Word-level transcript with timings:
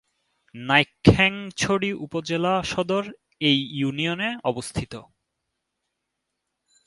নাইক্ষ্যংছড়ি 0.55 1.89
উপজেলা 2.05 2.53
সদর 2.63 3.03
এ 3.41 3.51
ইউনিয়নে 3.79 4.29
অবস্থিত। 4.43 4.93